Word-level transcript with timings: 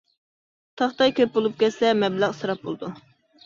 تاختاي 0.83 1.13
كۆپ 1.21 1.37
بولۇپ 1.37 1.61
كەتسە، 1.61 1.95
مەبلەغ 2.03 2.37
ئىسراپ 2.39 2.69
بولىدۇ. 2.69 2.95